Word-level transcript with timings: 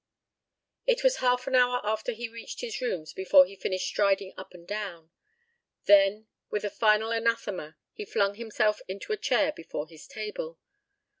It 0.87 1.03
was 1.03 1.17
half 1.17 1.45
an 1.45 1.53
hour 1.53 1.79
after 1.83 2.11
he 2.11 2.27
reached 2.27 2.61
his 2.61 2.81
rooms 2.81 3.13
before 3.13 3.45
he 3.45 3.55
finished 3.55 3.85
striding 3.85 4.33
up 4.35 4.51
and 4.51 4.67
down; 4.67 5.11
then, 5.85 6.25
with 6.49 6.63
a 6.63 6.71
final 6.71 7.11
anathema, 7.11 7.77
he 7.93 8.03
flung 8.05 8.33
himself 8.33 8.81
into 8.87 9.13
a 9.13 9.17
chair 9.17 9.51
before 9.51 9.87
his 9.87 10.07
table. 10.07 10.57